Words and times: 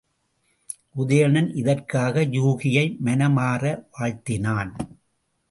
உதயணன் 0.95 1.49
இதற்காக 1.55 2.23
யூகியை 2.37 2.85
மனமாற 3.05 3.63
வாழ்த்தினான். 3.99 4.73